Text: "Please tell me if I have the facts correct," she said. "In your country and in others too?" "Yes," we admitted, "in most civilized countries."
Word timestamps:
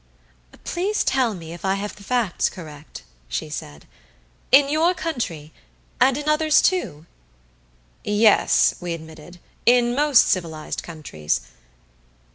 "Please 0.63 1.03
tell 1.03 1.35
me 1.35 1.53
if 1.53 1.63
I 1.63 1.75
have 1.75 1.95
the 1.95 2.03
facts 2.03 2.49
correct," 2.49 3.03
she 3.27 3.51
said. 3.51 3.85
"In 4.51 4.67
your 4.67 4.95
country 4.95 5.53
and 5.99 6.17
in 6.17 6.27
others 6.27 6.59
too?" 6.59 7.05
"Yes," 8.03 8.73
we 8.79 8.95
admitted, 8.95 9.39
"in 9.67 9.93
most 9.93 10.25
civilized 10.27 10.81
countries." 10.81 11.41